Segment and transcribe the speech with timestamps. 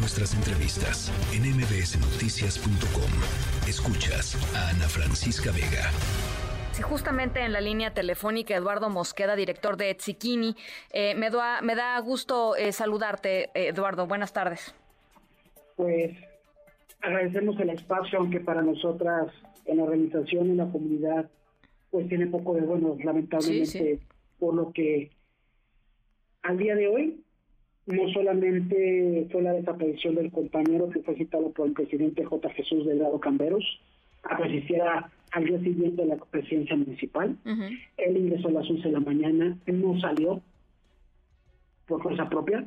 [0.00, 3.10] nuestras entrevistas en mbsnoticias.com.
[3.68, 5.90] Escuchas a Ana Francisca Vega.
[6.72, 10.56] Sí, justamente en la línea telefónica, Eduardo Mosqueda, director de Etzikini.
[10.92, 14.06] Eh, me, da, me da gusto eh, saludarte, Eduardo.
[14.06, 14.74] Buenas tardes.
[15.76, 16.16] Pues
[17.02, 19.30] agradecemos el espacio, aunque para nosotras
[19.66, 21.28] en la organización, en la comunidad,
[21.90, 24.00] pues tiene poco de bueno, lamentablemente,
[24.38, 25.10] por lo que
[26.42, 27.24] al día de hoy
[27.86, 32.50] no solamente fue la desaparición del compañero que fue citado por el presidente J.
[32.50, 33.64] Jesús Delgado Camberos,
[34.22, 37.36] a que al día siguiente de la presidencia municipal.
[37.96, 40.40] Él ingresó a las 11 de la mañana, no salió
[41.86, 42.64] por fuerza propia.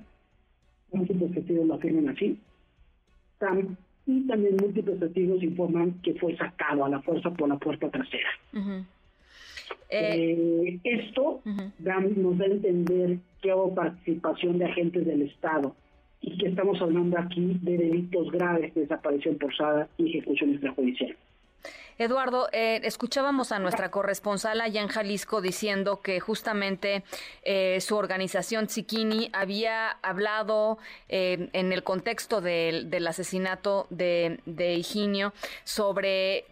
[0.91, 2.40] Múltiples testigos lo afirman así.
[4.05, 8.30] y también múltiples testigos informan que fue sacado a la fuerza por la puerta trasera.
[9.90, 15.76] Eh, esto nos da a entender que hubo participación de agentes del Estado
[16.22, 21.16] y que estamos hablando aquí de delitos graves de desaparición forzada y ejecución extrajudicial.
[21.98, 27.04] Eduardo, eh, escuchábamos a nuestra corresponsal allá en Jalisco diciendo que justamente
[27.44, 34.40] eh, su organización Tsikini había hablado eh, en el contexto del, asesinato de,
[34.74, 35.34] Higinio
[35.66, 36.46] sobre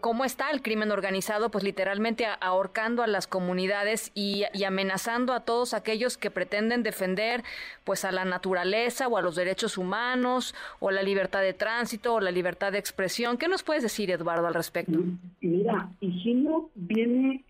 [0.00, 5.74] cómo está el crimen organizado, pues literalmente ahorcando a las comunidades y, amenazando a todos
[5.74, 7.44] aquellos que pretenden defender
[7.84, 12.20] pues a la naturaleza o a los derechos humanos o la libertad de tránsito o
[12.20, 13.36] la libertad de expresión.
[13.36, 14.95] ¿Qué nos puedes decir, Eduardo, al respecto?
[15.40, 17.44] Mira, Higinio viene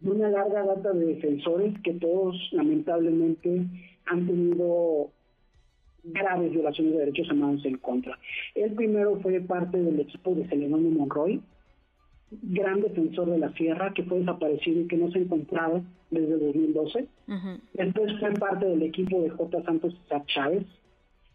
[0.00, 3.66] de una larga data de defensores que todos lamentablemente
[4.06, 5.10] han tenido
[6.02, 8.18] graves violaciones de derechos humanos en contra.
[8.54, 11.40] El primero fue parte del equipo de Celedonio Monroy,
[12.30, 17.06] gran defensor de la sierra que fue desaparecido y que no se encontraba desde 2012.
[17.74, 19.62] Después fue parte del equipo de J.
[19.64, 19.94] Santos
[20.26, 20.64] Chávez,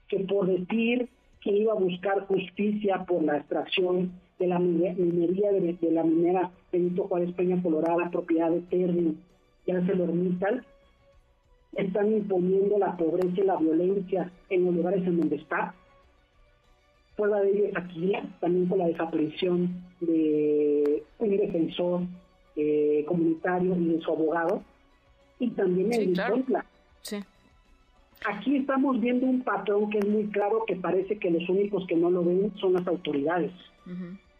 [0.07, 1.09] que por decir
[1.41, 7.07] que iba a buscar justicia por la extracción de la minería de, la minera Benito
[7.07, 9.17] Juárez Peña Colorada, propiedad de Terni
[9.65, 10.65] y ArcelorMittal,
[11.73, 15.73] están imponiendo la pobreza y la violencia en los lugares en donde está.
[17.15, 22.01] Prueba de ello es aquí, también con la desaparición de un defensor
[22.57, 24.63] eh, comunitario y de su abogado,
[25.39, 26.21] y también en sí,
[28.27, 31.95] Aquí estamos viendo un patrón que es muy claro, que parece que los únicos que
[31.95, 33.51] no lo ven son las autoridades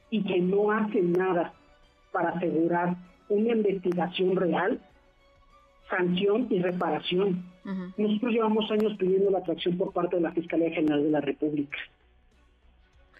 [0.09, 1.53] y que no hacen nada
[2.11, 2.95] para asegurar
[3.29, 4.81] una investigación real,
[5.89, 7.43] sanción y reparación.
[7.97, 11.77] Nosotros llevamos años pidiendo la atracción por parte de la Fiscalía General de la República.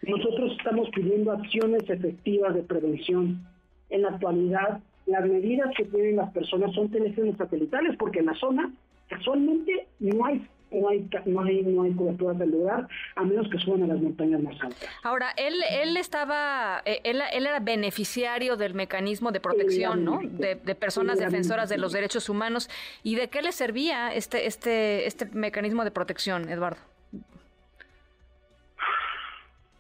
[0.02, 3.46] Nosotros estamos pidiendo acciones efectivas de prevención.
[3.90, 8.36] En la actualidad, las medidas que tienen las personas son teléfonos satelitales, porque en la
[8.36, 8.72] zona
[9.08, 10.48] casualmente no hay
[10.82, 14.02] no hay, no hay, no hay cobertura del lugar, a menos que suban a las
[14.02, 14.90] montañas más altas.
[15.04, 20.20] Ahora, él, él estaba, eh, él, él era beneficiario del mecanismo de protección, ¿no?
[20.24, 22.70] De, personas defensoras de los derechos humanos.
[23.04, 26.82] ¿Y de qué le servía este, este, este mecanismo de protección, Eduardo?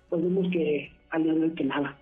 [0.09, 1.97] Pues vemos que al día de hoy que nada.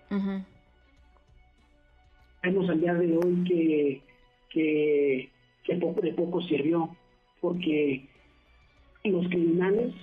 [2.44, 4.02] Vemos al día de hoy que,
[4.50, 5.30] que,
[5.64, 6.96] que poco de poco sirvió,
[7.42, 8.08] porque
[9.12, 9.94] los criminales,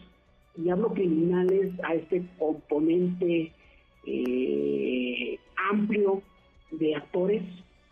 [0.57, 3.53] y hablo criminales a este componente
[4.07, 5.39] eh,
[5.71, 6.23] amplio
[6.71, 7.43] de actores,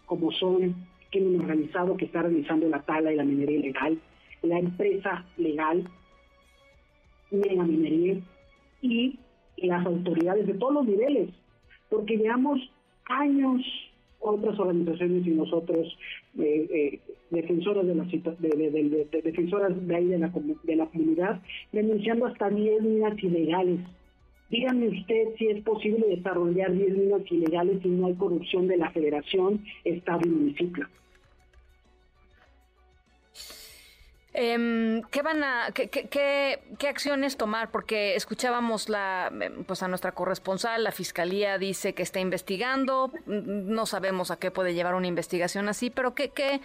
[0.06, 0.74] como son
[1.10, 3.98] crimen organizado que está realizando la tala y la minería ilegal,
[4.42, 5.88] la empresa legal
[7.30, 8.20] la minería
[8.80, 9.18] y
[9.58, 11.30] las autoridades de todos los niveles,
[11.90, 12.60] porque llevamos
[13.06, 13.62] años
[14.20, 15.96] otras organizaciones y nosotros,
[16.38, 21.40] eh, eh, defensoras de, la, de, defensoras de ahí de la, de la comunidad,
[21.72, 23.80] denunciando hasta 10 minas ilegales.
[24.50, 28.90] Dígame usted si es posible desarrollar 10 minas ilegales si no hay corrupción de la
[28.90, 30.86] federación, estado y municipio.
[34.38, 37.72] ¿Qué van a, qué, qué, acciones tomar?
[37.72, 43.84] Porque escuchábamos la, em, pues a nuestra corresponsal, la fiscalía dice que está investigando, no
[43.84, 46.60] sabemos a qué puede llevar una investigación así, pero ¿qué, qué,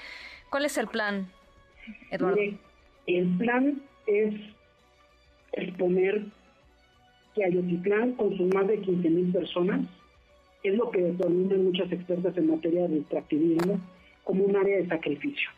[0.52, 1.30] cuál es el plan,
[2.12, 2.38] Eduardo?
[3.08, 4.36] el plan es
[5.54, 6.26] exponer
[7.34, 9.82] que Ayotitlán, con sus más de 15 mil personas,
[10.62, 13.80] es lo que determinan muchas expertas en materia de extractivismo
[14.24, 15.50] como un área de sacrificio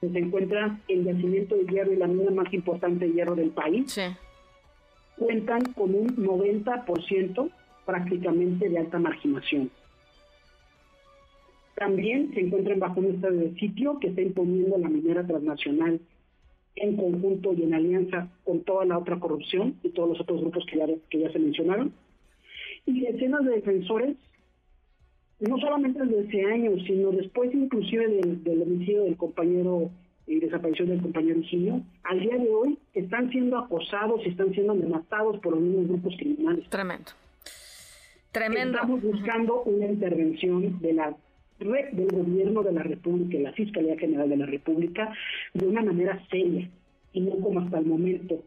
[0.00, 4.00] se encuentra el yacimiento de hierro y la mina más importante de hierro del país.
[5.18, 7.50] Cuentan con un 90%
[7.84, 9.70] prácticamente de alta marginación.
[11.74, 16.00] También se encuentran bajo un estado de sitio que está imponiendo la minera transnacional
[16.76, 20.64] en conjunto y en alianza con toda la otra corrupción y todos los otros grupos
[20.66, 21.92] que ya, que ya se mencionaron.
[22.86, 24.16] Y decenas de defensores,
[25.40, 29.90] no solamente desde ese año, sino después inclusive del, del homicidio del compañero
[30.26, 34.72] y desaparición del compañero Higinio, al día de hoy están siendo acosados y están siendo
[34.72, 36.68] amenazados por los mismos grupos criminales.
[36.68, 37.10] Tremendo.
[38.30, 38.76] Tremendo.
[38.76, 41.16] Estamos buscando una intervención de la
[41.58, 45.12] del gobierno de la República y la Fiscalía General de la República
[45.52, 46.70] de una manera seria
[47.12, 48.42] y no como hasta el momento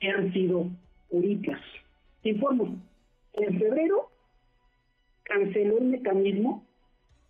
[0.00, 0.68] que han sido
[1.10, 1.60] curitas.
[2.22, 2.76] Informo,
[3.34, 4.08] en febrero
[5.24, 6.64] canceló el mecanismo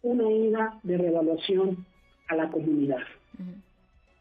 [0.03, 1.87] una ida de revaluación
[2.29, 3.03] a la comunidad.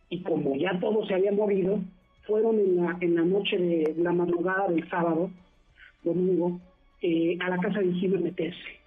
[0.09, 1.79] Y como ya todo se había movido,
[2.25, 5.29] fueron en la, en la noche de la madrugada del sábado,
[6.03, 6.59] domingo,
[7.01, 8.79] eh, a la casa de Gino meterse.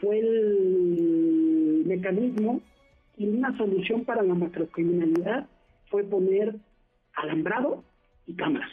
[0.00, 2.60] Fue el mecanismo
[3.16, 5.46] y una solución para la macrocriminalidad
[5.88, 6.56] fue poner
[7.14, 7.84] alambrado
[8.26, 8.70] y cámaras.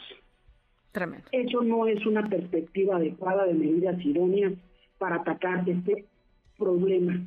[0.90, 1.28] Tremendo.
[1.30, 4.54] Eso no es una perspectiva adecuada de medidas idóneas
[5.00, 6.04] para atacar este
[6.58, 7.18] problema,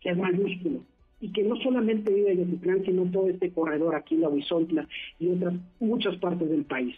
[0.00, 0.80] que es mayúsculo,
[1.20, 4.88] y que no solamente vive Yotitlán, sino todo este corredor aquí la Huizontla
[5.18, 6.94] y otras muchas partes del país.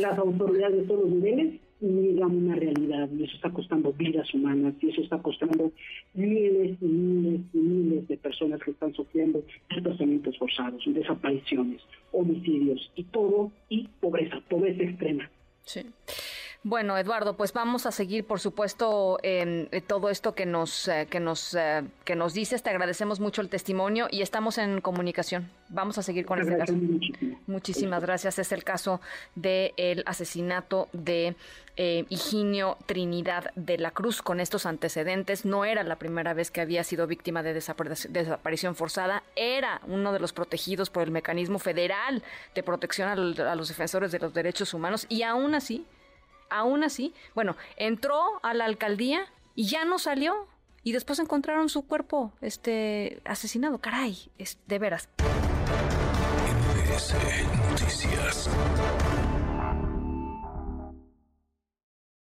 [0.00, 4.74] Las autoridades de todos los niveles niegan una realidad y eso está costando vidas humanas
[4.80, 5.70] y eso está costando
[6.14, 13.04] miles y miles y miles de personas que están sufriendo desplazamientos forzados, desapariciones, homicidios y
[13.04, 15.30] todo, y pobreza, pobreza extrema.
[15.62, 15.82] Sí.
[16.66, 21.20] Bueno, Eduardo, pues vamos a seguir, por supuesto, eh, todo esto que nos eh, que
[21.20, 22.62] nos eh, que nos dices.
[22.62, 25.50] Te agradecemos mucho el testimonio y estamos en comunicación.
[25.68, 26.72] Vamos a seguir con este caso.
[27.46, 28.38] Muchísimas gracias.
[28.38, 29.02] Es el caso
[29.34, 31.36] del asesinato de
[31.76, 35.44] Higinio Trinidad de la Cruz con estos antecedentes.
[35.44, 39.22] No era la primera vez que había sido víctima de desaparición forzada.
[39.36, 42.22] Era uno de los protegidos por el mecanismo federal
[42.54, 45.84] de protección a los defensores de los derechos humanos y aún así
[46.54, 50.46] Aún así, bueno, entró a la alcaldía y ya no salió.
[50.84, 53.80] Y después encontraron su cuerpo este, asesinado.
[53.80, 55.08] Caray, es, de veras.
[56.86, 57.14] MBS
[57.70, 58.50] Noticias.